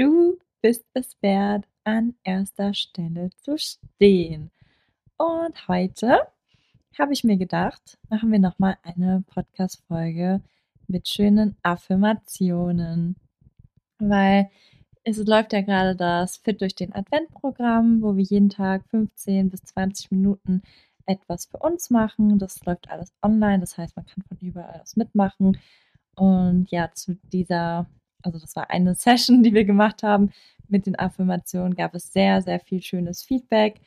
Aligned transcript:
Du 0.00 0.38
bist 0.62 0.86
es 0.94 1.14
wert, 1.20 1.68
an 1.84 2.14
erster 2.24 2.72
Stelle 2.72 3.28
zu 3.36 3.58
stehen. 3.58 4.50
Und 5.18 5.68
heute 5.68 6.20
habe 6.98 7.12
ich 7.12 7.22
mir 7.22 7.36
gedacht, 7.36 7.98
machen 8.08 8.32
wir 8.32 8.38
nochmal 8.38 8.78
eine 8.82 9.22
Podcast-Folge 9.26 10.40
mit 10.86 11.06
schönen 11.06 11.54
Affirmationen. 11.62 13.16
Weil 13.98 14.48
es 15.04 15.18
läuft 15.18 15.52
ja 15.52 15.60
gerade 15.60 15.94
das 15.94 16.38
Fit 16.38 16.62
durch 16.62 16.74
den 16.74 16.94
Advent-Programm, 16.94 18.00
wo 18.00 18.16
wir 18.16 18.24
jeden 18.24 18.48
Tag 18.48 18.86
15 18.86 19.50
bis 19.50 19.64
20 19.64 20.12
Minuten 20.12 20.62
etwas 21.04 21.44
für 21.44 21.58
uns 21.58 21.90
machen. 21.90 22.38
Das 22.38 22.64
läuft 22.64 22.88
alles 22.88 23.12
online, 23.20 23.60
das 23.60 23.76
heißt, 23.76 23.96
man 23.96 24.06
kann 24.06 24.24
von 24.26 24.38
überall 24.38 24.80
aus 24.80 24.96
mitmachen. 24.96 25.58
Und 26.16 26.70
ja, 26.70 26.90
zu 26.90 27.16
dieser 27.30 27.86
also 28.22 28.38
das 28.38 28.56
war 28.56 28.70
eine 28.70 28.94
Session, 28.96 29.42
die 29.42 29.54
wir 29.54 29.64
gemacht 29.64 30.02
haben 30.02 30.30
mit 30.68 30.86
den 30.86 30.98
Affirmationen, 30.98 31.74
gab 31.74 31.94
es 31.94 32.12
sehr, 32.12 32.42
sehr 32.42 32.60
viel 32.60 32.82
schönes 32.82 33.22
Feedback. 33.22 33.80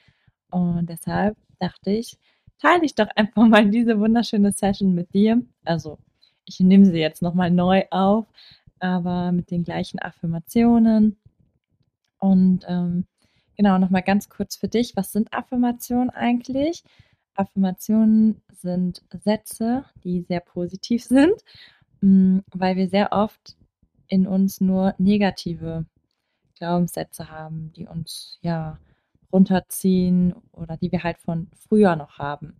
Und 0.52 0.90
deshalb 0.90 1.38
dachte 1.60 1.92
ich, 1.92 2.18
teile 2.60 2.86
ich 2.86 2.96
doch 2.96 3.08
einfach 3.16 3.48
mal 3.48 3.70
diese 3.70 4.00
wunderschöne 4.00 4.52
Session 4.52 4.94
mit 4.94 5.14
dir. 5.14 5.42
Also 5.66 5.98
ich 6.46 6.60
nehme 6.60 6.86
sie 6.86 7.00
jetzt 7.00 7.22
nochmal 7.22 7.52
neu 7.52 7.84
auf, 7.90 8.26
aber 8.80 9.32
mit 9.32 9.50
den 9.50 9.64
gleichen 9.64 10.00
Affirmationen. 10.00 11.18
Und 12.20 12.66
ähm, 12.68 13.06
genau, 13.58 13.78
nochmal 13.78 14.04
ganz 14.04 14.30
kurz 14.30 14.56
für 14.56 14.68
dich, 14.68 14.96
was 14.96 15.12
sind 15.12 15.34
Affirmationen 15.34 16.10
eigentlich? 16.10 16.84
Affirmationen 17.36 18.42
sind 18.52 19.02
Sätze, 19.24 19.86
die 20.04 20.22
sehr 20.22 20.40
positiv 20.40 21.04
sind, 21.06 21.36
mm, 22.02 22.40
weil 22.54 22.76
wir 22.76 22.88
sehr 22.90 23.12
oft 23.12 23.58
in 24.14 24.28
uns 24.28 24.62
nur 24.62 24.94
negative 25.00 25.88
Glaubenssätze 26.56 27.32
haben, 27.32 27.74
die 27.74 27.88
uns 27.88 28.38
ja 28.42 28.78
runterziehen 29.32 30.36
oder 30.52 30.78
die 30.78 30.92
wir 30.92 31.02
halt 31.02 31.18
von 31.18 31.48
früher 31.58 31.96
noch 31.96 32.20
haben. 32.20 32.54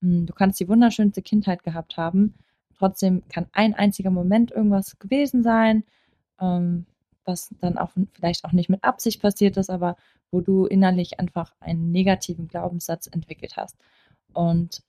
Hm, 0.00 0.24
du 0.24 0.32
kannst 0.32 0.58
die 0.58 0.68
wunderschönste 0.68 1.20
Kindheit 1.20 1.62
gehabt 1.64 1.98
haben, 1.98 2.34
trotzdem 2.78 3.24
kann 3.28 3.46
ein 3.52 3.74
einziger 3.74 4.10
Moment 4.10 4.52
irgendwas 4.52 4.98
gewesen 4.98 5.42
sein, 5.42 5.84
ähm, 6.40 6.86
was 7.26 7.54
dann 7.60 7.76
auch 7.76 7.90
vielleicht 8.14 8.46
auch 8.46 8.52
nicht 8.52 8.70
mit 8.70 8.82
Absicht 8.82 9.20
passiert 9.20 9.58
ist, 9.58 9.68
aber 9.68 9.96
wo 10.30 10.40
du 10.40 10.64
innerlich 10.64 11.20
einfach 11.20 11.52
einen 11.60 11.90
negativen 11.90 12.48
Glaubenssatz 12.48 13.06
entwickelt 13.06 13.58
hast. 13.58 13.76
Und 14.32 14.82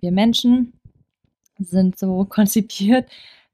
wir 0.00 0.10
Menschen 0.10 0.72
sind 1.56 1.96
so 1.96 2.24
konzipiert, 2.28 3.08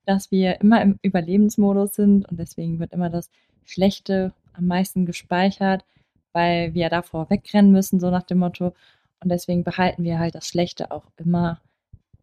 dass 0.09 0.31
wir 0.31 0.63
immer 0.63 0.81
im 0.81 0.99
Überlebensmodus 1.03 1.95
sind 1.95 2.27
und 2.31 2.39
deswegen 2.39 2.79
wird 2.79 2.95
immer 2.95 3.11
das 3.11 3.29
Schlechte 3.67 4.33
am 4.55 4.67
meisten 4.67 5.05
gespeichert, 5.05 5.85
weil 6.33 6.73
wir 6.73 6.89
davor 6.89 7.29
wegrennen 7.29 7.73
müssen, 7.73 8.01
so 8.01 8.11
nach 8.11 8.23
dem 8.23 8.39
Motto. 8.39 8.73
Und 9.21 9.29
deswegen 9.29 9.65
behalten 9.65 10.05
wir 10.05 10.19
halt 10.19 10.35
das 10.35 10.49
Schlechte 10.49 10.93
auch 10.93 11.05
immer 11.19 11.61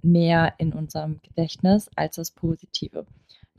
mehr 0.02 0.56
in 0.58 0.74
unserem 0.74 1.20
Gedächtnis 1.22 1.92
als 1.96 2.16
das 2.16 2.32
Positive. 2.32 3.06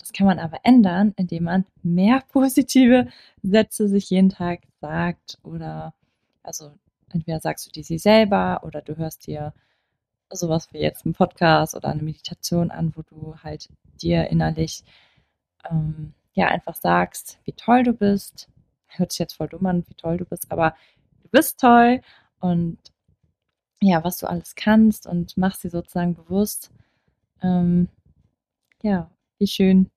Das 0.01 0.13
kann 0.13 0.27
man 0.27 0.41
aber 0.41 0.59
ändern, 0.65 1.15
indem 1.17 1.45
man 1.45 1.65
mehr 1.85 2.25
positive 2.33 3.07
Sätze 3.45 3.87
sich 3.87 4.11
jeden 4.11 4.31
Tag 4.31 4.63
sagt 4.81 5.39
oder 5.45 5.95
also 6.43 6.73
entweder 7.13 7.39
sagst 7.39 7.65
du 7.67 7.71
die 7.71 7.85
sie 7.85 7.99
selber 7.99 8.63
oder 8.65 8.83
du 8.83 8.97
hörst 8.97 9.29
dir 9.29 9.53
sowas 10.31 10.69
wie 10.73 10.79
jetzt 10.79 11.07
ein 11.07 11.13
Podcast 11.13 11.75
oder 11.75 11.89
eine 11.89 12.03
Meditation 12.03 12.71
an, 12.71 12.93
wo 12.97 13.03
du 13.03 13.37
halt 13.43 13.69
dir 14.01 14.29
innerlich 14.29 14.83
ähm, 15.71 16.15
ja 16.35 16.49
einfach 16.49 16.75
sagst, 16.75 17.39
wie 17.45 17.53
toll 17.53 17.83
du 17.83 17.93
bist. 17.93 18.49
Hört 18.87 19.13
sich 19.13 19.19
jetzt 19.19 19.35
voll 19.35 19.49
dumm 19.49 19.67
an, 19.67 19.85
wie 19.89 19.95
toll 19.95 20.17
du 20.19 20.25
bist, 20.25 20.51
aber 20.51 20.75
du 21.23 21.29
bist 21.31 21.61
toll 21.61 22.01
und 22.41 22.79
ja, 23.81 24.03
was 24.05 24.19
du 24.19 24.27
alles 24.27 24.55
kannst 24.55 25.07
und 25.07 25.37
mach 25.37 25.55
sie 25.55 25.69
sozusagen 25.69 26.15
bewusst, 26.15 26.71
ähm, 27.43 27.89
ja, 28.83 29.11
wie 29.39 29.47
schön 29.47 29.91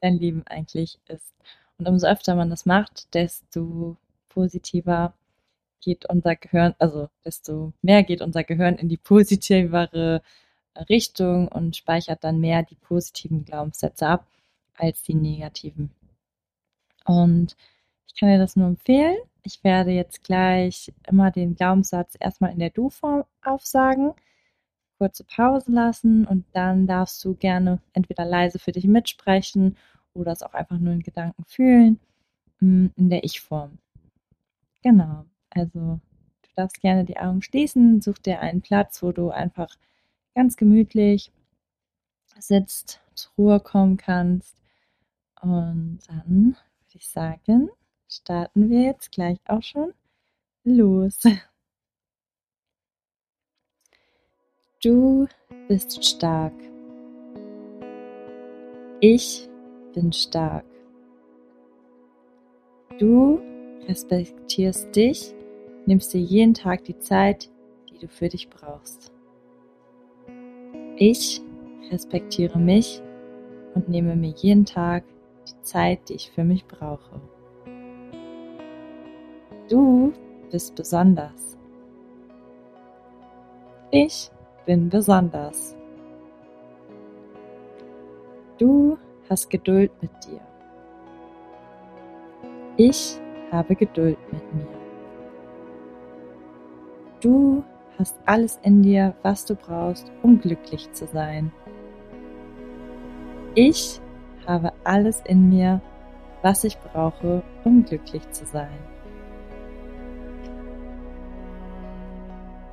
dein 0.00 0.14
Leben 0.18 0.42
eigentlich 0.46 0.98
ist. 1.08 1.34
Und 1.78 1.88
umso 1.88 2.06
öfter 2.06 2.34
man 2.34 2.50
das 2.50 2.64
macht, 2.66 3.12
desto 3.14 3.96
positiver 4.28 5.14
geht 5.86 6.04
unser 6.10 6.34
Gehirn, 6.34 6.74
also 6.80 7.08
desto 7.24 7.72
mehr 7.80 8.02
geht 8.02 8.20
unser 8.20 8.42
Gehirn 8.42 8.74
in 8.74 8.88
die 8.88 8.96
positivere 8.96 10.20
Richtung 10.88 11.46
und 11.46 11.76
speichert 11.76 12.24
dann 12.24 12.40
mehr 12.40 12.64
die 12.64 12.74
positiven 12.74 13.44
Glaubenssätze 13.44 14.08
ab 14.08 14.26
als 14.74 15.00
die 15.04 15.14
negativen. 15.14 15.90
Und 17.04 17.56
ich 18.08 18.18
kann 18.18 18.30
dir 18.30 18.38
das 18.38 18.56
nur 18.56 18.66
empfehlen. 18.66 19.16
Ich 19.44 19.62
werde 19.62 19.92
jetzt 19.92 20.24
gleich 20.24 20.92
immer 21.06 21.30
den 21.30 21.54
Glaubenssatz 21.54 22.16
erstmal 22.18 22.50
in 22.50 22.58
der 22.58 22.70
Du-Form 22.70 23.24
aufsagen, 23.44 24.12
kurze 24.98 25.22
Pause 25.22 25.70
lassen 25.70 26.26
und 26.26 26.44
dann 26.52 26.88
darfst 26.88 27.24
du 27.24 27.34
gerne 27.34 27.80
entweder 27.92 28.24
leise 28.24 28.58
für 28.58 28.72
dich 28.72 28.86
mitsprechen 28.86 29.76
oder 30.14 30.32
es 30.32 30.42
auch 30.42 30.54
einfach 30.54 30.78
nur 30.80 30.94
in 30.94 31.02
Gedanken 31.04 31.44
fühlen 31.44 32.00
mm, 32.58 32.86
in 32.96 33.08
der 33.08 33.22
Ich-Form. 33.22 33.78
Genau. 34.82 35.26
Also 35.50 36.00
du 36.42 36.48
darfst 36.56 36.80
gerne 36.80 37.04
die 37.04 37.18
Augen 37.18 37.42
schließen, 37.42 38.00
such 38.00 38.18
dir 38.18 38.40
einen 38.40 38.62
Platz, 38.62 39.02
wo 39.02 39.12
du 39.12 39.30
einfach 39.30 39.74
ganz 40.34 40.56
gemütlich 40.56 41.32
sitzt, 42.38 43.00
zur 43.14 43.32
Ruhe 43.38 43.60
kommen 43.60 43.96
kannst. 43.96 44.56
Und 45.40 46.00
dann 46.08 46.56
würde 46.56 46.94
ich 46.94 47.08
sagen, 47.08 47.70
starten 48.08 48.70
wir 48.70 48.82
jetzt 48.82 49.12
gleich 49.12 49.38
auch 49.46 49.62
schon 49.62 49.92
los. 50.64 51.20
Du 54.82 55.26
bist 55.68 56.04
stark. 56.04 56.52
Ich 59.00 59.48
bin 59.94 60.12
stark. 60.12 60.64
Du 62.98 63.40
respektierst 63.88 64.94
dich 64.94 65.34
nimmst 65.86 66.12
dir 66.12 66.20
jeden 66.20 66.54
Tag 66.54 66.84
die 66.84 66.98
Zeit, 66.98 67.48
die 67.90 67.98
du 67.98 68.08
für 68.08 68.28
dich 68.28 68.50
brauchst. 68.50 69.12
Ich 70.96 71.40
respektiere 71.90 72.58
mich 72.58 73.02
und 73.74 73.88
nehme 73.88 74.16
mir 74.16 74.32
jeden 74.36 74.64
Tag 74.64 75.04
die 75.48 75.62
Zeit, 75.62 76.08
die 76.08 76.14
ich 76.14 76.30
für 76.30 76.44
mich 76.44 76.66
brauche. 76.66 77.20
Du 79.68 80.12
bist 80.50 80.74
besonders. 80.74 81.56
Ich 83.90 84.30
bin 84.64 84.88
besonders. 84.88 85.76
Du 88.58 88.98
hast 89.28 89.48
Geduld 89.50 89.90
mit 90.00 90.10
dir. 90.24 90.40
Ich 92.76 93.18
habe 93.52 93.74
Geduld 93.74 94.18
mit 94.32 94.54
mir. 94.54 94.75
Du 97.20 97.64
hast 97.98 98.18
alles 98.26 98.58
in 98.62 98.82
dir, 98.82 99.14
was 99.22 99.46
du 99.46 99.54
brauchst, 99.54 100.12
um 100.22 100.38
glücklich 100.40 100.92
zu 100.92 101.06
sein. 101.06 101.50
Ich 103.54 104.00
habe 104.46 104.72
alles 104.84 105.22
in 105.24 105.48
mir, 105.48 105.80
was 106.42 106.64
ich 106.64 106.76
brauche, 106.78 107.42
um 107.64 107.84
glücklich 107.84 108.30
zu 108.30 108.44
sein. 108.44 108.78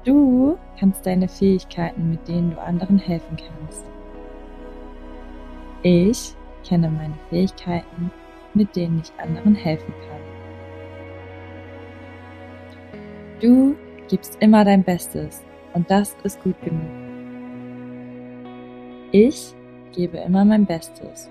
Du 0.04 0.58
kannst 0.78 1.06
deine 1.06 1.30
Fähigkeiten, 1.30 2.10
mit 2.10 2.28
denen 2.28 2.52
du 2.52 2.62
anderen 2.62 3.00
helfen 3.00 3.38
kannst. 3.38 3.86
Ich 5.84 6.36
kenne 6.68 6.90
meine 6.90 7.18
Fähigkeiten, 7.30 8.12
mit 8.54 8.76
denen 8.76 9.02
ich 9.02 9.14
anderen 9.24 9.56
helfen 9.56 9.94
kann. 10.10 10.20
Du 13.40 13.76
gibst 14.08 14.38
immer 14.42 14.64
dein 14.66 14.84
Bestes 14.84 15.44
und 15.74 15.90
das 15.90 16.16
ist 16.24 16.42
gut 16.44 16.56
genug. 16.62 16.90
Ich 19.12 19.54
gebe 19.94 20.18
immer 20.18 20.44
mein 20.44 20.66
Bestes 20.66 21.30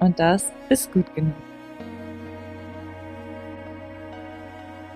und 0.00 0.18
das 0.18 0.52
ist 0.68 0.92
gut 0.92 1.14
genug. 1.14 1.34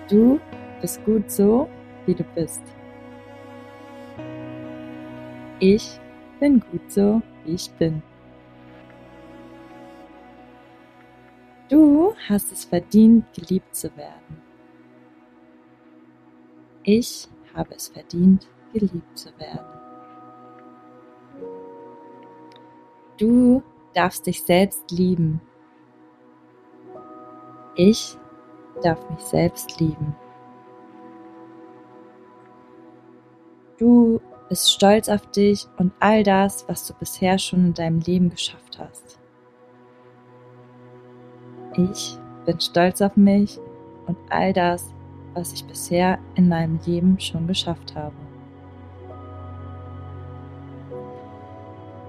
Du 0.09 0.39
bist 0.81 1.03
gut 1.05 1.29
so, 1.29 1.67
wie 2.05 2.13
du 2.13 2.23
bist. 2.35 2.61
Ich 5.59 5.99
bin 6.39 6.61
gut 6.71 6.91
so, 6.91 7.21
wie 7.43 7.55
ich 7.55 7.69
bin. 7.71 8.01
Du 11.67 12.13
hast 12.29 12.51
es 12.51 12.63
verdient, 12.63 13.25
geliebt 13.33 13.75
zu 13.75 13.89
werden. 13.97 14.46
Ich 16.89 17.27
habe 17.53 17.75
es 17.75 17.89
verdient, 17.89 18.47
geliebt 18.71 19.17
zu 19.17 19.27
werden. 19.37 19.67
Du 23.17 23.61
darfst 23.93 24.25
dich 24.25 24.41
selbst 24.41 24.89
lieben. 24.91 25.41
Ich 27.75 28.17
darf 28.81 29.09
mich 29.09 29.19
selbst 29.19 29.81
lieben. 29.81 30.15
Du 33.77 34.21
bist 34.47 34.71
stolz 34.71 35.09
auf 35.09 35.29
dich 35.31 35.67
und 35.77 35.91
all 35.99 36.23
das, 36.23 36.69
was 36.69 36.87
du 36.87 36.93
bisher 36.93 37.37
schon 37.37 37.65
in 37.65 37.73
deinem 37.73 37.99
Leben 37.99 38.29
geschafft 38.29 38.79
hast. 38.79 39.19
Ich 41.73 42.17
bin 42.45 42.61
stolz 42.61 43.01
auf 43.01 43.17
mich 43.17 43.59
und 44.05 44.17
all 44.29 44.53
das, 44.53 44.93
was 45.37 45.53
ich 45.53 45.63
bisher 45.65 46.17
in 46.33 46.49
meinem 46.49 46.79
Leben 46.85 47.19
schon 47.19 47.45
geschafft 47.45 47.95
habe. 47.95 48.15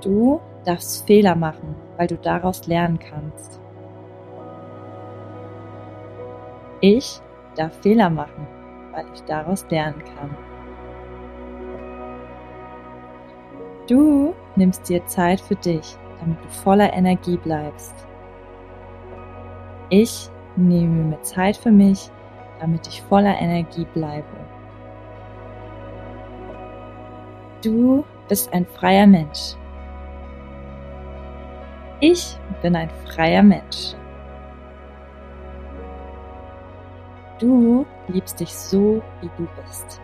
Du 0.00 0.40
darfst 0.64 1.06
Fehler 1.06 1.34
machen, 1.34 1.74
weil 1.98 2.06
du 2.06 2.16
daraus 2.16 2.66
lernen 2.66 2.98
kannst. 2.98 3.60
Ich 6.80 7.20
darf 7.54 7.74
Fehler 7.82 8.08
machen, 8.08 8.46
weil 8.92 9.04
ich 9.12 9.20
daraus 9.24 9.66
lernen 9.68 10.02
kann. 10.16 10.36
Du 13.88 14.34
nimmst 14.56 14.88
dir 14.88 15.04
Zeit 15.06 15.40
für 15.40 15.56
dich, 15.56 15.96
damit 16.20 16.42
du 16.42 16.48
voller 16.48 16.92
Energie 16.92 17.36
bleibst. 17.36 17.94
Ich 19.90 20.30
nehme 20.56 21.04
mir 21.04 21.22
Zeit 21.22 21.56
für 21.56 21.70
mich, 21.70 22.10
damit 22.60 22.86
ich 22.86 23.02
voller 23.02 23.38
Energie 23.38 23.86
bleibe. 23.94 24.26
Du 27.62 28.04
bist 28.28 28.52
ein 28.52 28.66
freier 28.66 29.06
Mensch. 29.06 29.54
Ich 32.00 32.38
bin 32.62 32.76
ein 32.76 32.90
freier 33.06 33.42
Mensch. 33.42 33.94
Du 37.38 37.86
liebst 38.08 38.38
dich 38.38 38.54
so, 38.54 39.02
wie 39.20 39.30
du 39.36 39.48
bist. 39.62 40.00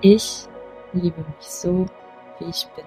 Ich 0.00 0.46
liebe 0.92 1.20
mich 1.20 1.48
so, 1.48 1.86
wie 2.38 2.44
ich 2.46 2.66
bin. 2.76 2.84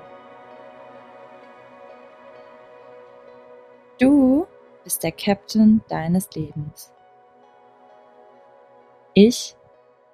Du 3.98 4.46
bist 4.84 5.04
der 5.04 5.14
Captain 5.14 5.82
deines 5.88 6.30
Lebens. 6.32 6.95
Ich 9.18 9.56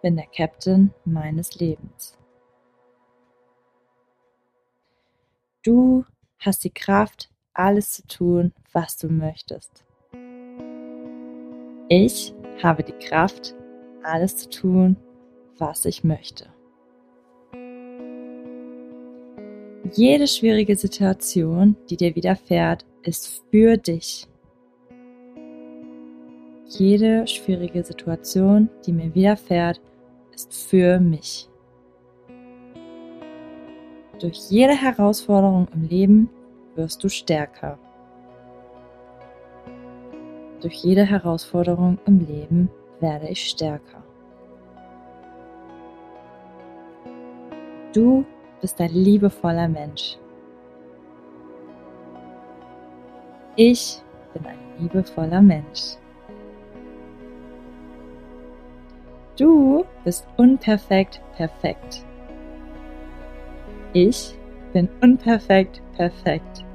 bin 0.04 0.16
der 0.16 0.28
Captain 0.28 0.94
meines 1.06 1.60
Lebens. 1.60 2.20
Du 5.64 6.06
hast 6.38 6.64
die 6.64 6.70
Kraft, 6.70 7.32
alles 7.52 7.94
zu 7.94 8.06
tun, 8.06 8.54
was 8.74 8.98
du 8.98 9.08
möchtest. 9.08 9.84
Ich 11.90 12.36
habe 12.62 12.84
die 12.84 13.08
Kraft, 13.08 13.56
alles 14.04 14.38
zu 14.38 14.50
tun, 14.52 14.98
was 15.58 15.86
ich 15.86 16.04
möchte. 16.04 16.54
Jede 19.94 20.28
schwierige 20.28 20.76
Situation, 20.76 21.76
die 21.90 21.98
dir 21.98 22.16
widerfährt, 22.16 22.86
ist 23.02 23.42
für 23.50 23.78
dich. 23.78 24.28
Jede 26.78 27.28
schwierige 27.28 27.84
Situation, 27.84 28.70
die 28.86 28.94
mir 28.94 29.14
widerfährt, 29.14 29.82
ist 30.34 30.54
für 30.54 31.02
mich. 31.02 31.50
Durch 34.22 34.38
jede 34.50 34.74
Herausforderung 34.74 35.68
im 35.74 35.84
Leben 35.84 36.30
wirst 36.76 37.04
du 37.04 37.10
stärker. 37.10 37.78
Durch 40.62 40.76
jede 40.76 41.04
Herausforderung 41.04 42.00
im 42.06 42.20
Leben 42.20 42.70
werde 43.02 43.28
ich 43.28 43.50
stärker. 43.50 44.02
Du 47.92 48.24
bist 48.62 48.80
ein 48.80 48.94
liebevoller 48.94 49.68
Mensch. 49.68 50.18
Ich 53.58 54.02
bin 54.34 54.46
ein 54.46 54.58
liebevoller 54.80 55.42
Mensch. 55.42 55.98
Du 59.38 59.86
bist 60.04 60.28
unperfekt 60.38 61.22
perfekt. 61.38 62.06
Ich 63.94 64.36
bin 64.74 64.90
unperfekt 65.02 65.82
perfekt. 65.96 66.66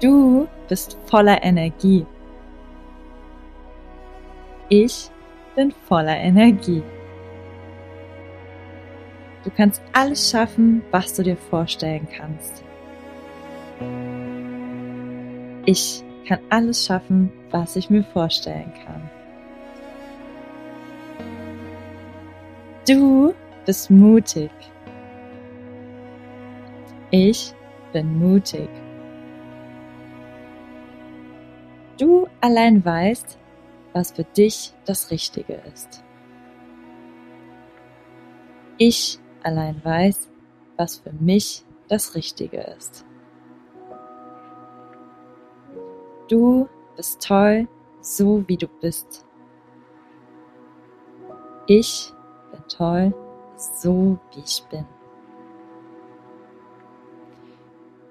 Du 0.00 0.46
bist 0.68 0.98
voller 1.06 1.42
Energie. 1.42 2.04
Ich 4.68 5.10
bin 5.54 5.70
voller 5.70 6.16
Energie. 6.16 6.82
Du 9.44 9.50
kannst 9.50 9.82
alles 9.92 10.30
schaffen, 10.30 10.82
was 10.90 11.14
du 11.14 11.22
dir 11.22 11.36
vorstellen 11.36 12.08
kannst. 12.16 12.64
Ich 15.66 16.02
kann 16.24 16.40
alles 16.50 16.84
schaffen, 16.84 17.32
was 17.50 17.76
ich 17.76 17.90
mir 17.90 18.02
vorstellen 18.02 18.72
kann. 18.84 19.10
Du 22.86 23.34
bist 23.64 23.90
mutig. 23.90 24.50
Ich 27.10 27.54
bin 27.92 28.18
mutig. 28.18 28.68
Du 31.98 32.26
allein 32.40 32.84
weißt, 32.84 33.38
was 33.92 34.10
für 34.10 34.24
dich 34.24 34.74
das 34.84 35.10
Richtige 35.10 35.60
ist. 35.72 36.02
Ich 38.76 39.18
allein 39.42 39.82
weiß, 39.84 40.28
was 40.76 40.96
für 40.96 41.12
mich 41.12 41.64
das 41.88 42.16
Richtige 42.16 42.58
ist. 42.76 43.06
Du 46.28 46.68
bist 46.96 47.26
toll, 47.26 47.68
so 48.00 48.42
wie 48.46 48.56
du 48.56 48.66
bist. 48.66 49.26
Ich 51.66 52.12
bin 52.50 52.62
toll, 52.68 53.14
so 53.56 54.18
wie 54.32 54.40
ich 54.40 54.64
bin. 54.70 54.86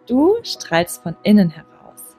Du 0.06 0.36
strahlst 0.44 1.02
von 1.02 1.16
innen 1.24 1.50
heraus. 1.50 2.16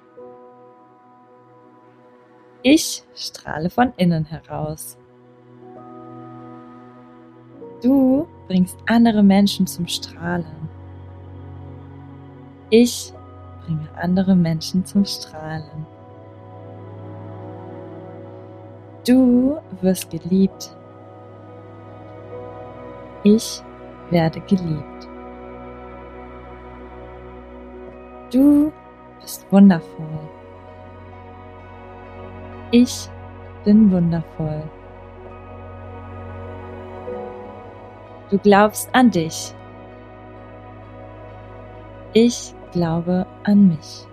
Ich 2.63 3.05
strahle 3.15 3.71
von 3.71 3.93
innen 3.97 4.25
heraus. 4.25 4.97
Du 7.83 8.27
bringst 8.49 8.79
andere 8.87 9.23
Menschen 9.23 9.67
zum 9.67 9.87
Strahlen. 9.87 10.69
Ich 12.71 13.13
bringe 13.65 13.89
andere 13.97 14.35
Menschen 14.35 14.85
zum 14.85 15.05
Strahlen. 15.05 15.87
Du 19.07 19.59
wirst 19.81 20.11
geliebt. 20.11 20.75
Ich 23.23 23.63
werde 24.11 24.41
geliebt. 24.41 25.09
Du 28.33 28.73
bist 29.21 29.47
wundervoll. 29.51 30.29
Ich 32.71 33.09
bin 33.65 33.91
wundervoll. 33.91 34.63
Du 38.31 38.39
glaubst 38.39 38.89
an 38.95 39.11
dich. 39.11 39.55
Ich 42.15 42.55
glaube 42.75 43.25
an 43.45 43.69
mich. 43.69 44.07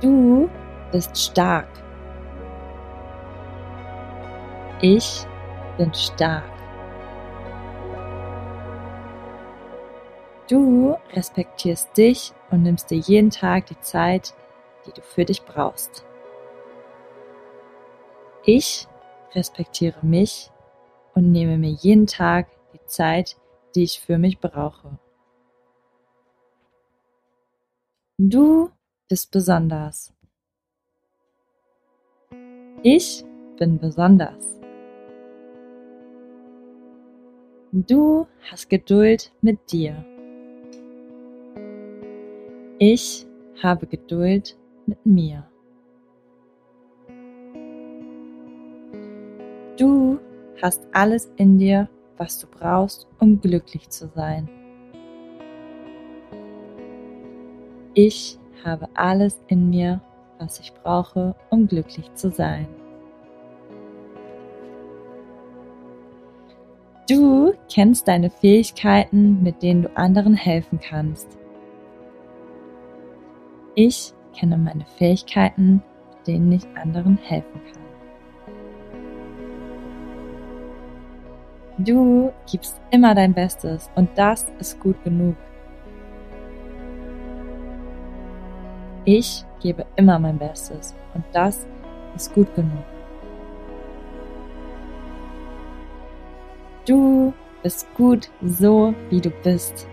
Du 0.00 0.50
bist 0.90 1.16
stark. 1.16 1.68
Ich 4.80 5.24
bin 5.78 5.94
stark. 5.94 6.42
Du 10.48 10.96
respektierst 11.14 11.96
dich 11.96 12.32
und 12.50 12.64
nimmst 12.64 12.90
dir 12.90 12.98
jeden 12.98 13.30
Tag 13.30 13.66
die 13.66 13.80
Zeit, 13.80 14.34
die 14.84 14.92
du 14.92 15.00
für 15.00 15.24
dich 15.24 15.44
brauchst. 15.44 16.04
Ich 18.44 18.88
respektiere 19.36 20.04
mich 20.04 20.50
und 21.14 21.30
nehme 21.30 21.56
mir 21.56 21.70
jeden 21.70 22.08
Tag 22.08 22.48
Zeit, 22.92 23.36
die 23.74 23.84
ich 23.84 24.00
für 24.00 24.18
mich 24.18 24.38
brauche. 24.38 24.98
Du 28.18 28.70
bist 29.08 29.30
besonders. 29.32 30.14
Ich 32.82 33.24
bin 33.58 33.78
besonders. 33.78 34.60
Du 37.72 38.26
hast 38.50 38.68
Geduld 38.68 39.32
mit 39.40 39.72
dir. 39.72 40.04
Ich 42.78 43.26
habe 43.62 43.86
Geduld 43.86 44.58
mit 44.86 45.06
mir. 45.06 45.48
Du 49.78 50.18
hast 50.60 50.86
alles 50.92 51.32
in 51.36 51.58
dir, 51.58 51.88
was 52.18 52.38
du 52.38 52.46
brauchst, 52.46 53.06
um 53.18 53.40
glücklich 53.40 53.88
zu 53.90 54.08
sein. 54.08 54.48
Ich 57.94 58.38
habe 58.64 58.88
alles 58.94 59.40
in 59.48 59.70
mir, 59.70 60.00
was 60.38 60.60
ich 60.60 60.72
brauche, 60.72 61.34
um 61.50 61.66
glücklich 61.66 62.12
zu 62.14 62.30
sein. 62.30 62.66
Du 67.08 67.52
kennst 67.70 68.08
deine 68.08 68.30
Fähigkeiten, 68.30 69.42
mit 69.42 69.62
denen 69.62 69.82
du 69.82 69.96
anderen 69.96 70.34
helfen 70.34 70.80
kannst. 70.80 71.36
Ich 73.74 74.14
kenne 74.34 74.56
meine 74.56 74.86
Fähigkeiten, 74.86 75.82
denen 76.26 76.52
ich 76.52 76.66
anderen 76.76 77.16
helfen 77.18 77.60
kann. 77.72 77.81
Du 81.84 82.32
gibst 82.48 82.80
immer 82.92 83.12
dein 83.12 83.34
Bestes 83.34 83.90
und 83.96 84.08
das 84.14 84.46
ist 84.60 84.78
gut 84.78 85.02
genug. 85.02 85.34
Ich 89.04 89.44
gebe 89.60 89.84
immer 89.96 90.20
mein 90.20 90.38
Bestes 90.38 90.94
und 91.14 91.24
das 91.32 91.66
ist 92.14 92.32
gut 92.34 92.54
genug. 92.54 92.84
Du 96.86 97.32
bist 97.64 97.92
gut 97.94 98.30
so, 98.42 98.94
wie 99.10 99.20
du 99.20 99.30
bist. 99.42 99.88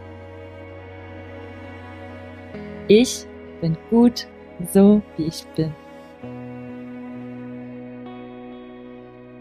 Ich 2.88 3.26
bin 3.62 3.76
gut 3.90 4.28
so, 4.72 5.02
wie 5.18 5.26
ich 5.26 5.44
bin. 5.56 5.74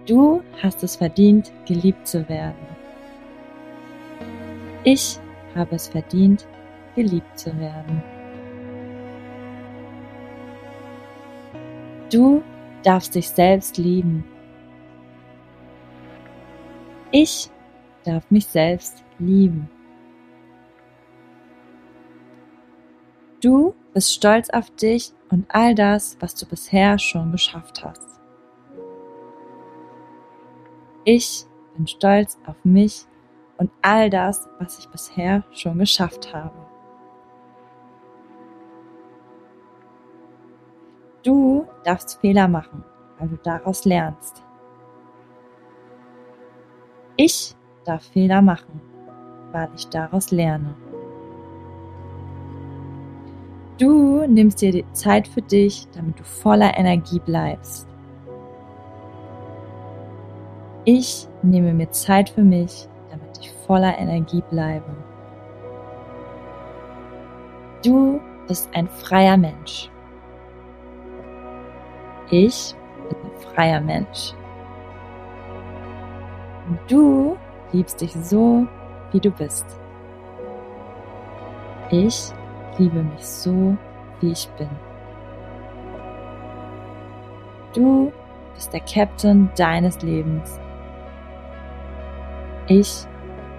Du 0.08 0.42
hast 0.62 0.82
es 0.82 0.96
verdient, 0.96 1.52
geliebt 1.66 2.08
zu 2.08 2.26
werden. 2.30 2.66
Ich 4.82 5.20
habe 5.54 5.76
es 5.76 5.86
verdient, 5.86 6.48
geliebt 6.94 7.38
zu 7.38 7.54
werden. 7.60 8.02
Du 12.10 12.42
darfst 12.82 13.14
dich 13.14 13.28
selbst 13.28 13.76
lieben. 13.76 14.24
Ich 17.10 17.50
darf 18.02 18.30
mich 18.30 18.46
selbst 18.46 19.04
lieben. 19.18 19.68
Du 23.42 23.74
bist 23.92 24.14
stolz 24.14 24.48
auf 24.48 24.70
dich 24.70 25.12
und 25.28 25.44
all 25.50 25.74
das, 25.74 26.16
was 26.20 26.34
du 26.34 26.46
bisher 26.46 26.98
schon 26.98 27.30
geschafft 27.30 27.84
hast. 27.84 28.17
Ich 31.10 31.46
bin 31.74 31.86
stolz 31.86 32.36
auf 32.44 32.62
mich 32.64 33.06
und 33.56 33.70
all 33.80 34.10
das, 34.10 34.46
was 34.58 34.78
ich 34.78 34.90
bisher 34.90 35.42
schon 35.52 35.78
geschafft 35.78 36.34
habe. 36.34 36.54
Du 41.22 41.66
darfst 41.82 42.20
Fehler 42.20 42.46
machen, 42.46 42.84
weil 43.18 43.28
du 43.28 43.36
daraus 43.38 43.86
lernst. 43.86 44.42
Ich 47.16 47.54
darf 47.86 48.04
Fehler 48.04 48.42
machen, 48.42 48.78
weil 49.50 49.70
ich 49.74 49.88
daraus 49.88 50.30
lerne. 50.30 50.76
Du 53.78 54.26
nimmst 54.26 54.60
dir 54.60 54.72
die 54.72 54.92
Zeit 54.92 55.26
für 55.26 55.40
dich, 55.40 55.88
damit 55.94 56.20
du 56.20 56.24
voller 56.24 56.76
Energie 56.76 57.20
bleibst. 57.20 57.87
Ich 60.90 61.28
nehme 61.42 61.74
mir 61.74 61.90
Zeit 61.90 62.30
für 62.30 62.42
mich, 62.42 62.88
damit 63.10 63.36
ich 63.38 63.52
voller 63.66 63.98
Energie 63.98 64.42
bleibe. 64.48 64.86
Du 67.84 68.18
bist 68.46 68.70
ein 68.72 68.88
freier 68.88 69.36
Mensch. 69.36 69.90
Ich 72.30 72.74
bin 73.06 73.18
ein 73.22 73.38
freier 73.52 73.82
Mensch. 73.82 74.32
Und 76.70 76.78
du 76.90 77.36
liebst 77.72 78.00
dich 78.00 78.14
so, 78.14 78.66
wie 79.12 79.20
du 79.20 79.30
bist. 79.30 79.66
Ich 81.90 82.32
liebe 82.78 83.02
mich 83.02 83.26
so, 83.26 83.76
wie 84.22 84.30
ich 84.30 84.48
bin. 84.56 84.70
Du 87.74 88.10
bist 88.54 88.72
der 88.72 88.80
Captain 88.80 89.50
deines 89.54 90.00
Lebens. 90.00 90.58
Ich 92.70 93.06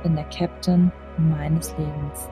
bin 0.03 0.15
der 0.15 0.25
Captain 0.25 0.91
meines 1.17 1.75
Lebens. 1.79 2.29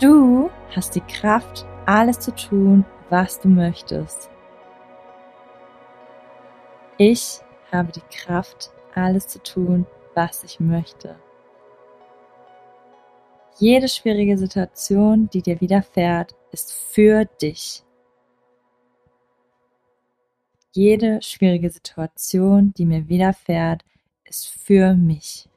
Du 0.00 0.50
hast 0.74 0.96
die 0.96 1.00
Kraft, 1.02 1.64
alles 1.86 2.18
zu 2.18 2.34
tun, 2.34 2.84
was 3.08 3.38
du 3.38 3.46
möchtest. 3.46 4.28
Ich 6.98 7.40
habe 7.70 7.92
die 7.92 8.02
Kraft, 8.12 8.72
alles 8.96 9.28
zu 9.28 9.40
tun, 9.40 9.86
was 10.16 10.42
ich 10.42 10.58
möchte. 10.58 11.14
Jede 13.58 13.86
schwierige 13.86 14.38
Situation, 14.38 15.30
die 15.32 15.42
dir 15.42 15.60
widerfährt, 15.60 16.34
ist 16.50 16.72
für 16.72 17.26
dich. 17.40 17.84
Jede 20.72 21.20
schwierige 21.20 21.68
Situation, 21.68 22.72
die 22.76 22.86
mir 22.86 23.08
widerfährt, 23.08 23.84
ist 24.24 24.48
für 24.48 24.94
mich. 24.94 25.48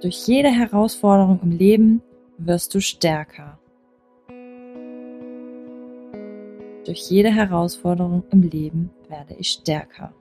Durch 0.00 0.28
jede 0.28 0.48
Herausforderung 0.48 1.40
im 1.42 1.50
Leben 1.50 2.00
wirst 2.38 2.72
du 2.74 2.80
stärker. 2.80 3.58
Durch 6.84 7.10
jede 7.10 7.34
Herausforderung 7.34 8.22
im 8.30 8.42
Leben 8.42 8.90
werde 9.08 9.34
ich 9.34 9.48
stärker. 9.48 10.14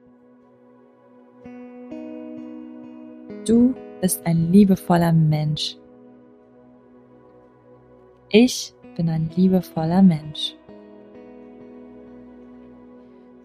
Du 3.45 3.75
bist 4.01 4.25
ein 4.25 4.51
liebevoller 4.51 5.13
Mensch. 5.13 5.77
Ich 8.29 8.73
bin 8.95 9.09
ein 9.09 9.29
liebevoller 9.35 10.01
Mensch. 10.01 10.55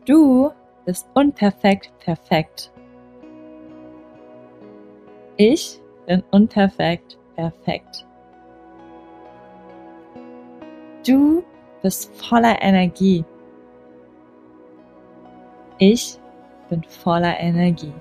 Du 0.06 0.52
bist 0.84 1.08
unperfekt 1.14 1.92
perfekt. 1.98 2.72
Ich 5.36 5.80
bin 6.06 6.22
unperfekt 6.30 7.18
perfekt. 7.34 8.06
Du 11.04 11.42
bist 11.82 12.14
voller 12.14 12.62
Energie. 12.62 13.24
Ich 15.78 16.20
bin 16.70 16.84
voller 16.84 17.38
Energie. 17.40 17.92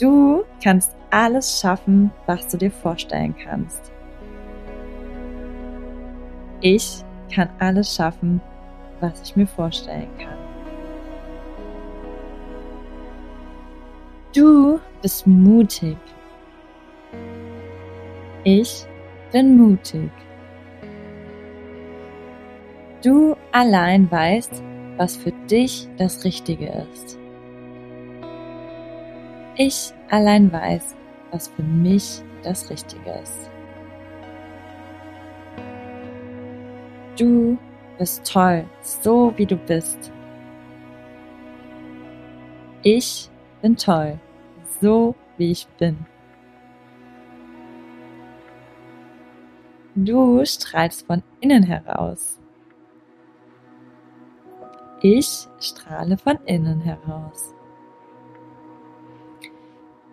Du 0.00 0.44
kannst 0.62 0.94
alles 1.10 1.60
schaffen, 1.60 2.12
was 2.26 2.46
du 2.46 2.58
dir 2.58 2.70
vorstellen 2.70 3.34
kannst. 3.44 3.90
Ich 6.60 7.04
kann 7.30 7.48
alles 7.58 7.94
schaffen, 7.94 8.40
was 9.00 9.20
ich 9.22 9.36
mir 9.36 9.46
vorstellen 9.46 10.08
kann. 10.18 10.38
Du 14.34 14.78
bist 15.02 15.26
mutig. 15.26 15.96
Ich 18.44 18.86
bin 19.32 19.56
mutig. 19.56 20.10
Du 23.02 23.34
allein 23.52 24.10
weißt, 24.10 24.62
was 24.96 25.16
für 25.16 25.32
dich 25.50 25.88
das 25.96 26.24
Richtige 26.24 26.86
ist. 26.92 27.18
Ich 29.56 29.92
allein 30.10 30.52
weiß, 30.52 30.94
was 31.30 31.48
für 31.48 31.62
mich 31.62 32.22
das 32.42 32.70
Richtige 32.70 33.10
ist. 33.22 33.50
Du 37.20 37.58
bist 37.98 38.24
toll, 38.24 38.64
so 38.80 39.34
wie 39.36 39.44
du 39.44 39.54
bist. 39.54 40.10
Ich 42.82 43.28
bin 43.60 43.76
toll, 43.76 44.18
so 44.80 45.14
wie 45.36 45.50
ich 45.50 45.68
bin. 45.78 45.98
Du 49.94 50.42
strahlst 50.46 51.06
von 51.06 51.22
innen 51.42 51.62
heraus. 51.62 52.40
Ich 55.02 55.46
strahle 55.58 56.16
von 56.16 56.38
innen 56.46 56.80
heraus. 56.80 57.52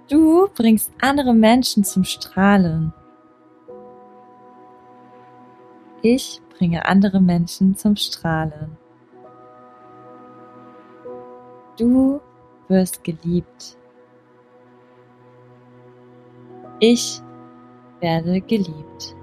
Du 0.10 0.50
bringst 0.54 0.92
andere 1.00 1.34
Menschen 1.34 1.86
zum 1.86 2.04
Strahlen. 2.04 2.92
Ich 6.02 6.42
bringe 6.58 6.86
andere 6.86 7.20
Menschen 7.20 7.76
zum 7.76 7.96
Strahlen. 7.96 8.78
Du 11.78 12.20
wirst 12.68 13.04
geliebt. 13.04 13.78
Ich 16.80 17.22
werde 18.00 18.42
geliebt. 18.42 19.16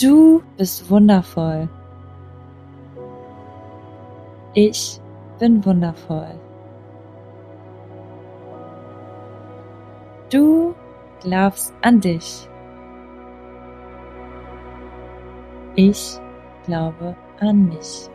Du 0.00 0.42
bist 0.56 0.88
wundervoll. 0.88 1.68
Ich 4.54 5.00
bin 5.38 5.64
wundervoll. 5.64 6.38
Du 10.30 10.74
glaubst 11.20 11.74
an 11.82 12.00
dich. 12.00 12.49
Ich 15.76 16.18
glaube 16.64 17.16
an 17.40 17.68
mich. 17.68 18.08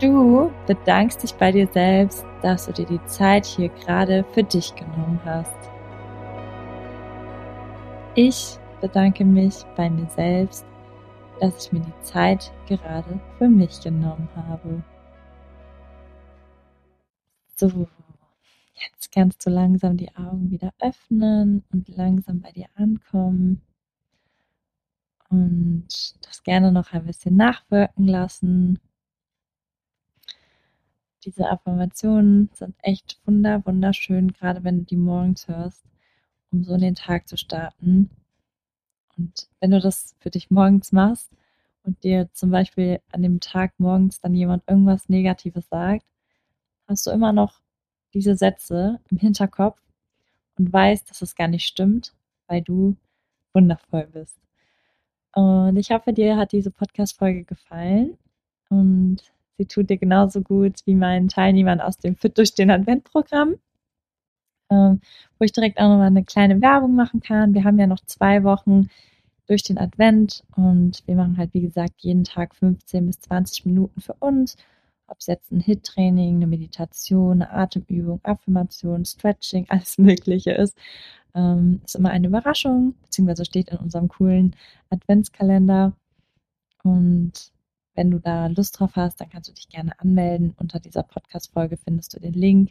Du 0.00 0.50
bedankst 0.66 1.22
dich 1.22 1.34
bei 1.34 1.52
dir 1.52 1.68
selbst, 1.68 2.24
dass 2.42 2.66
du 2.66 2.72
dir 2.72 2.86
die 2.86 3.04
Zeit 3.04 3.46
hier 3.46 3.68
gerade 3.68 4.24
für 4.32 4.42
dich 4.42 4.74
genommen 4.74 5.20
hast. 5.24 5.56
Ich 8.14 8.58
bedanke 8.80 9.24
mich 9.24 9.64
bei 9.76 9.88
mir 9.88 10.08
selbst 10.08 10.66
dass 11.42 11.66
ich 11.66 11.72
mir 11.72 11.80
die 11.80 12.02
Zeit 12.02 12.52
gerade 12.68 13.20
für 13.36 13.48
mich 13.48 13.80
genommen 13.80 14.28
habe. 14.36 14.82
So, 17.56 17.88
jetzt 18.74 19.10
kannst 19.10 19.44
du 19.44 19.50
langsam 19.50 19.96
die 19.96 20.14
Augen 20.14 20.52
wieder 20.52 20.72
öffnen 20.80 21.64
und 21.72 21.88
langsam 21.88 22.40
bei 22.40 22.52
dir 22.52 22.66
ankommen 22.76 23.60
und 25.32 25.86
das 26.26 26.42
gerne 26.42 26.70
noch 26.72 26.92
ein 26.92 27.06
bisschen 27.06 27.36
nachwirken 27.36 28.06
lassen. 28.06 28.78
Diese 31.24 31.48
Affirmationen 31.48 32.50
sind 32.52 32.74
echt 32.82 33.18
wunder, 33.24 33.64
wunderschön, 33.64 34.32
gerade 34.34 34.62
wenn 34.62 34.80
du 34.80 34.84
die 34.84 34.96
morgens 34.96 35.48
hörst, 35.48 35.84
um 36.50 36.64
so 36.64 36.74
in 36.74 36.82
den 36.82 36.94
Tag 36.94 37.28
zu 37.28 37.38
starten. 37.38 38.10
Und 39.16 39.48
wenn 39.60 39.70
du 39.70 39.80
das 39.80 40.14
für 40.20 40.28
dich 40.28 40.50
morgens 40.50 40.92
machst 40.92 41.30
und 41.82 42.04
dir 42.04 42.28
zum 42.34 42.50
Beispiel 42.50 43.00
an 43.10 43.22
dem 43.22 43.40
Tag 43.40 43.72
morgens 43.78 44.20
dann 44.20 44.34
jemand 44.34 44.64
irgendwas 44.68 45.08
Negatives 45.08 45.66
sagt, 45.70 46.04
hast 46.88 47.06
du 47.06 47.10
immer 47.10 47.32
noch 47.32 47.62
diese 48.12 48.36
Sätze 48.36 49.00
im 49.10 49.16
Hinterkopf 49.16 49.80
und 50.58 50.70
weißt, 50.70 51.08
dass 51.08 51.22
es 51.22 51.34
gar 51.36 51.48
nicht 51.48 51.64
stimmt, 51.64 52.14
weil 52.48 52.60
du 52.60 52.96
wundervoll 53.54 54.08
bist. 54.12 54.41
Und 55.34 55.76
ich 55.76 55.90
hoffe, 55.90 56.12
dir 56.12 56.36
hat 56.36 56.52
diese 56.52 56.70
Podcast-Folge 56.70 57.44
gefallen 57.44 58.18
und 58.68 59.18
sie 59.58 59.66
tut 59.66 59.90
dir 59.90 59.98
genauso 59.98 60.42
gut 60.42 60.80
wie 60.84 60.94
meinen 60.94 61.28
Teilnehmern 61.28 61.80
aus 61.80 61.98
dem 61.98 62.16
Fit 62.16 62.36
durch 62.38 62.54
den 62.54 62.70
Advent-Programm 62.70 63.56
ähm, 64.72 65.00
wo 65.38 65.44
ich 65.44 65.52
direkt 65.52 65.78
auch 65.78 65.88
nochmal 65.88 66.06
eine 66.06 66.24
kleine 66.24 66.60
Werbung 66.60 66.94
machen 66.94 67.20
kann. 67.20 67.54
Wir 67.54 67.64
haben 67.64 67.78
ja 67.78 67.86
noch 67.86 68.00
zwei 68.06 68.42
Wochen 68.44 68.88
durch 69.46 69.62
den 69.62 69.78
Advent 69.78 70.44
und 70.56 71.02
wir 71.06 71.14
machen 71.16 71.36
halt, 71.36 71.52
wie 71.52 71.60
gesagt, 71.60 71.94
jeden 71.98 72.24
Tag 72.24 72.54
15 72.54 73.06
bis 73.06 73.20
20 73.20 73.66
Minuten 73.66 74.00
für 74.00 74.14
uns. 74.14 74.56
Ob 75.08 75.18
es 75.18 75.26
jetzt 75.26 75.52
ein 75.52 75.60
Hit-Training, 75.60 76.36
eine 76.36 76.46
Meditation, 76.46 77.42
eine 77.42 77.50
Atemübung, 77.50 78.20
Affirmation, 78.22 79.04
Stretching, 79.04 79.66
alles 79.68 79.98
Mögliche 79.98 80.52
ist. 80.52 80.76
Ähm, 81.34 81.80
ist 81.84 81.96
immer 81.96 82.10
eine 82.10 82.28
Überraschung, 82.28 82.94
beziehungsweise 83.02 83.44
steht 83.44 83.70
in 83.70 83.78
unserem 83.78 84.08
coolen 84.08 84.54
Adventskalender. 84.90 85.94
Und 86.82 87.52
wenn 87.94 88.10
du 88.10 88.18
da 88.18 88.46
Lust 88.48 88.78
drauf 88.78 88.96
hast, 88.96 89.20
dann 89.20 89.30
kannst 89.30 89.48
du 89.48 89.54
dich 89.54 89.68
gerne 89.68 89.98
anmelden. 90.00 90.54
Unter 90.58 90.80
dieser 90.80 91.02
Podcast-Folge 91.02 91.76
findest 91.76 92.14
du 92.14 92.20
den 92.20 92.34
Link 92.34 92.70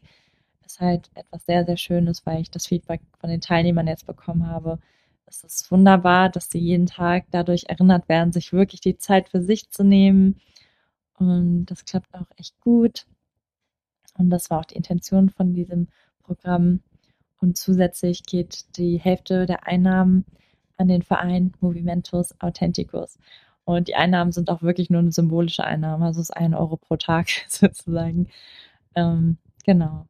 ist 0.71 0.79
halt 0.79 1.11
etwas 1.15 1.45
sehr, 1.45 1.65
sehr 1.65 1.77
Schönes, 1.77 2.25
weil 2.25 2.41
ich 2.41 2.49
das 2.51 2.67
Feedback 2.67 3.01
von 3.19 3.29
den 3.29 3.41
Teilnehmern 3.41 3.87
jetzt 3.87 4.05
bekommen 4.07 4.47
habe. 4.47 4.79
Es 5.25 5.43
ist 5.43 5.69
wunderbar, 5.71 6.29
dass 6.29 6.49
sie 6.49 6.59
jeden 6.59 6.85
Tag 6.85 7.25
dadurch 7.31 7.65
erinnert 7.67 8.07
werden, 8.09 8.31
sich 8.31 8.53
wirklich 8.53 8.81
die 8.81 8.97
Zeit 8.97 9.29
für 9.29 9.41
sich 9.41 9.69
zu 9.69 9.83
nehmen. 9.83 10.39
Und 11.17 11.65
das 11.65 11.85
klappt 11.85 12.13
auch 12.15 12.27
echt 12.37 12.59
gut. 12.61 13.05
Und 14.17 14.29
das 14.29 14.49
war 14.49 14.59
auch 14.59 14.65
die 14.65 14.75
Intention 14.75 15.29
von 15.29 15.53
diesem 15.53 15.87
Programm. 16.23 16.81
Und 17.41 17.57
zusätzlich 17.57 18.23
geht 18.23 18.77
die 18.77 18.97
Hälfte 18.97 19.45
der 19.45 19.67
Einnahmen 19.67 20.25
an 20.77 20.87
den 20.87 21.01
Verein 21.01 21.53
Movimentus 21.59 22.39
Authenticus. 22.39 23.17
Und 23.65 23.87
die 23.87 23.95
Einnahmen 23.95 24.31
sind 24.31 24.49
auch 24.49 24.61
wirklich 24.61 24.89
nur 24.89 24.99
eine 24.99 25.11
symbolische 25.11 25.63
Einnahme, 25.63 26.05
also 26.05 26.21
es 26.21 26.29
ist 26.29 26.37
ein 26.37 26.53
Euro 26.53 26.77
pro 26.77 26.97
Tag 26.97 27.27
sozusagen. 27.47 28.27
Ähm, 28.95 29.37
genau. 29.65 30.07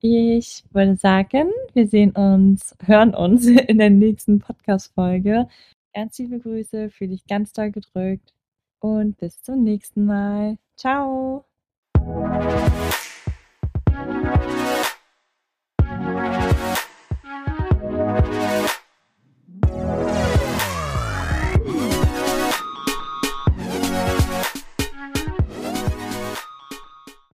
Ich 0.00 0.64
würde 0.70 0.96
sagen, 0.96 1.50
wir 1.72 1.88
sehen 1.88 2.12
uns, 2.12 2.76
hören 2.84 3.14
uns 3.14 3.46
in 3.46 3.78
der 3.78 3.90
nächsten 3.90 4.38
Podcast-Folge. 4.38 5.48
Ganz 5.94 6.18
liebe 6.18 6.38
Grüße, 6.38 6.90
fühle 6.90 7.10
dich 7.10 7.26
ganz 7.26 7.52
doll 7.52 7.72
gedrückt 7.72 8.32
und 8.80 9.16
bis 9.18 9.42
zum 9.42 9.64
nächsten 9.64 10.04
Mal. 10.04 10.58
Ciao! 10.76 11.44